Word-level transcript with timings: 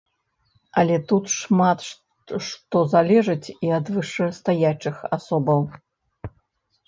Але 0.83 0.95
тут 1.09 1.25
шмат 1.39 1.83
што 2.47 2.77
залежыць 2.93 3.53
і 3.67 3.71
ад 3.79 3.85
вышэйстаячых 3.97 4.97
асобаў. 5.19 5.61